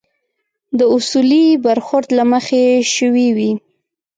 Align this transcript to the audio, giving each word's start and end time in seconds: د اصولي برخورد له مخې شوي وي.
د 0.77 0.81
اصولي 0.95 1.45
برخورد 1.65 2.07
له 2.17 2.23
مخې 2.31 2.63
شوي 2.95 3.27
وي. 3.37 3.51